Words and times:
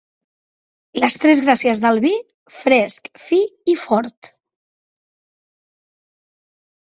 Les 1.01 1.17
tres 1.23 1.41
gràcies 1.47 1.81
del 1.83 1.99
vi: 2.05 2.13
fresc, 2.61 3.11
fi 3.25 3.41
i 3.73 3.77
fort. 3.81 4.31